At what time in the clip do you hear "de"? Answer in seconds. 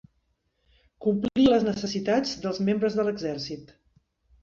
3.01-3.09